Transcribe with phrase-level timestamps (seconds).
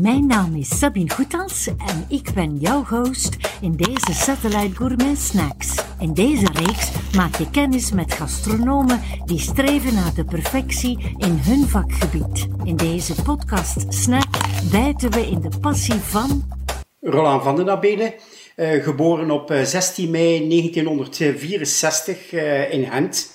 [0.00, 5.74] Mijn naam is Sabine Goethals en ik ben jouw host in deze Satellite Gourmet Snacks.
[6.00, 11.68] In deze reeks maak je kennis met gastronomen die streven naar de perfectie in hun
[11.68, 12.46] vakgebied.
[12.64, 14.28] In deze podcast Snack
[14.70, 16.42] bijten we in de passie van...
[17.00, 18.14] Roland van den Abelen,
[18.56, 23.33] uh, geboren op 16 mei 1964 uh, in Gent.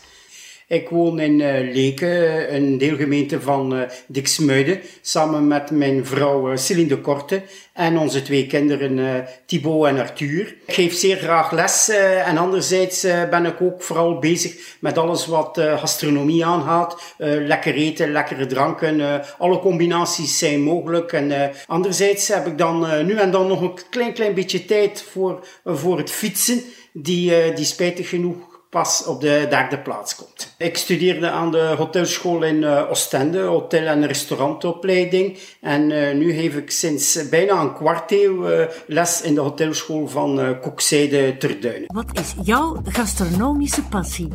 [0.70, 6.58] Ik woon in uh, Leken, een deelgemeente van uh, Dixmuiden, samen met mijn vrouw uh,
[6.58, 7.42] Celine de Korte
[7.74, 10.56] en onze twee kinderen Thibaut en Arthur.
[10.66, 11.90] Ik geef zeer graag les
[12.26, 17.16] en anderzijds ben ik ook vooral bezig met alles wat gastronomie aangaat.
[17.18, 21.14] lekker eten, lekkere dranken, alle combinaties zijn mogelijk.
[21.14, 25.48] En anderzijds heb ik dan nu en dan nog een klein, klein beetje tijd voor,
[25.66, 26.62] voor het fietsen,
[26.94, 30.56] die, die spijtig genoeg pas op de derde plaats komt.
[30.58, 35.38] Ik studeerde aan de hotelschool in uh, Oostende, hotel- en restaurantopleiding.
[35.62, 40.08] En uh, nu geef ik sinds bijna een kwart eeuw uh, les in de hotelschool
[40.08, 41.94] van Koekzijde Terduinen.
[41.94, 44.28] Wat is jouw gastronomische passie?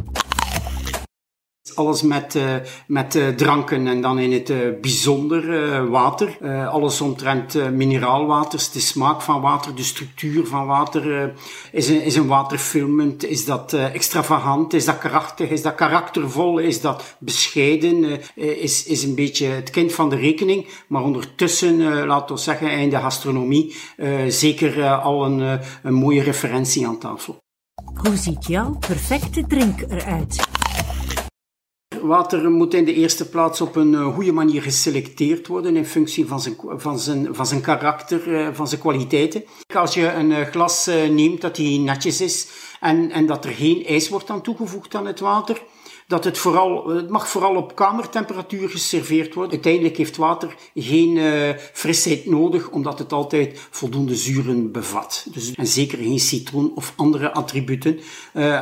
[1.75, 2.55] Alles met, uh,
[2.87, 6.39] met uh, dranken en dan in het uh, bijzonder water.
[6.69, 11.34] alles omtrent mineraalwaters, de smaak van water, de structuur van water.
[11.73, 12.61] is, een, is een water?
[13.19, 14.73] Is dat extravagant?
[14.73, 15.51] Is dat krachtig?
[15.51, 16.59] Is dat karaktervol?
[16.59, 18.21] Is dat bescheiden?
[18.34, 20.69] is, is een beetje het kind van de rekening.
[20.89, 23.77] Maar ondertussen, laten we zeggen, in de gastronomie,
[24.28, 27.37] zeker al een, een mooie referentie aan tafel.
[27.95, 30.53] Hoe ziet jouw perfecte drink eruit?
[32.06, 36.27] Water moet in de eerste plaats op een uh, goede manier geselecteerd worden in functie
[36.27, 39.44] van zijn, van zijn, van zijn karakter, uh, van zijn kwaliteiten.
[39.74, 42.48] Als je een uh, glas neemt dat die netjes is
[42.80, 45.62] en, en dat er geen ijs wordt aan toegevoegd aan het water,
[46.06, 49.52] dat het vooral, het mag vooral op kamertemperatuur geserveerd worden.
[49.52, 51.19] Uiteindelijk heeft water geen
[51.72, 55.27] frisheid nodig, omdat het altijd voldoende zuren bevat.
[55.32, 58.00] Dus, en zeker geen citroen of andere attributen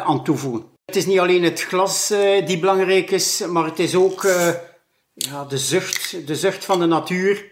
[0.05, 0.72] aan toevoegen.
[0.85, 4.49] Het is niet alleen het glas uh, die belangrijk is, maar het is ook uh,
[5.15, 7.51] ja, de, zucht, de zucht van de natuur.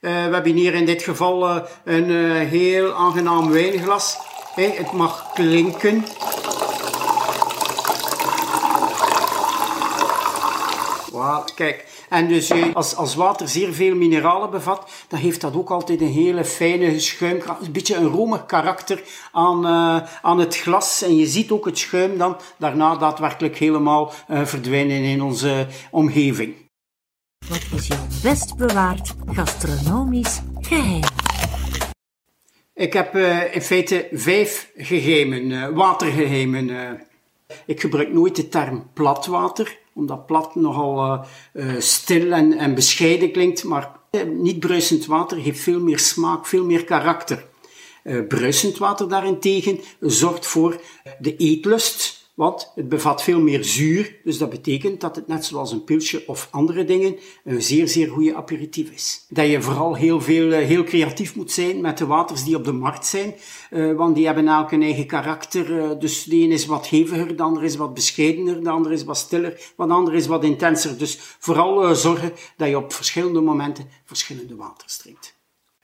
[0.00, 2.10] Uh, we hebben hier in dit geval een
[2.46, 4.16] heel aangenaam wijnglas.
[4.54, 6.04] Het mag klinken.
[11.54, 16.00] Kijk, en dus als, als water zeer veel mineralen bevat, dan heeft dat ook altijd
[16.00, 19.02] een hele fijne schuim, een beetje een romig karakter
[19.32, 21.02] aan, uh, aan het glas.
[21.02, 26.54] En je ziet ook het schuim dan daarna daadwerkelijk helemaal uh, verdwijnen in onze omgeving.
[27.48, 31.02] Wat is jouw best bewaard gastronomisch geheim?
[32.74, 37.00] Ik heb uh, in feite vijf geheimen, watergeheimen.
[37.66, 43.64] ik gebruik nooit de term platwater omdat plat nogal uh, stil en, en bescheiden klinkt,
[43.64, 47.46] maar uh, niet bruisend water heeft veel meer smaak, veel meer karakter.
[48.28, 50.80] Bruisend water daarentegen zorgt voor
[51.18, 55.72] de eetlust, want het bevat veel meer zuur, dus dat betekent dat het net zoals
[55.72, 59.24] een pilsje of andere dingen een zeer, zeer goede aperitief is.
[59.28, 62.72] Dat je vooral heel, veel, heel creatief moet zijn met de waters die op de
[62.72, 63.34] markt zijn,
[63.70, 65.70] uh, want die hebben elk een eigen karakter.
[65.70, 69.04] Uh, dus de een is wat heviger, de ander is wat bescheidener, de ander is
[69.04, 70.98] wat stiller, wat ander is wat intenser.
[70.98, 75.37] Dus vooral zorgen dat je op verschillende momenten verschillende waters drinkt.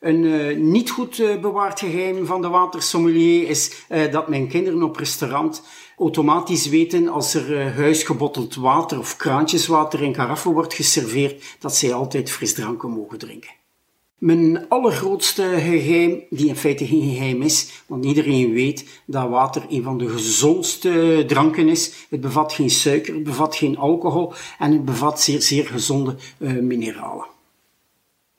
[0.04, 4.82] Een uh, niet goed uh, bewaard geheim van de watersommelier is uh, dat mijn kinderen
[4.82, 5.62] op restaurant
[5.98, 12.31] automatisch weten als er huisgebotteld water of kraantjeswater in karaffen wordt geserveerd, dat zij altijd
[12.31, 13.50] frisdranken mogen drinken.
[14.19, 19.82] Mijn allergrootste geheim, die in feite geen geheim is, want iedereen weet dat water een
[19.82, 22.06] van de gezondste dranken is.
[22.09, 27.34] Het bevat geen suiker, het bevat geen alcohol en het bevat zeer, zeer gezonde mineralen.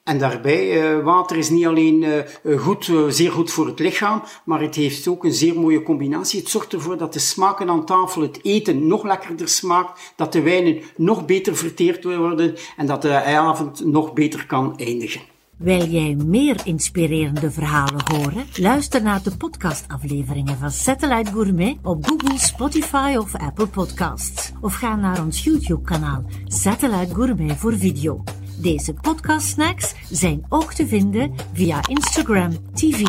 [0.06, 2.04] En daarbij, uh, water is niet alleen
[2.44, 5.84] uh, goed, uh, zeer goed voor het lichaam, maar het heeft ook een zeer mooie
[5.84, 6.40] combinatie.
[6.40, 10.42] Het zorgt ervoor dat de smaken aan tafel, het eten nog lekkerder smaakt, dat de
[10.42, 15.22] wijnen nog beter verteerd worden en dat de avond nog beter kan eindigen.
[15.58, 18.46] Wil jij meer inspirerende verhalen horen?
[18.56, 24.52] Luister naar de podcastafleveringen van Satellite Gourmet op Google, Spotify of Apple Podcasts.
[24.62, 28.24] Of ga naar ons YouTube-kanaal Satellite Gourmet voor video.
[28.58, 33.04] Deze podcast snacks zijn ook te vinden via Instagram TV.